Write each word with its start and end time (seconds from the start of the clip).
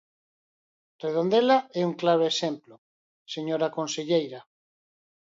Redondela 1.03 1.57
é 1.79 1.81
un 1.89 1.93
claro 2.01 2.23
exemplo, 2.31 2.75
señora 3.33 3.73
conselleira. 3.77 4.41